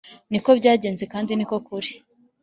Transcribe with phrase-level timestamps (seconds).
[0.31, 1.89] niko byagenze kandi ni ukuri,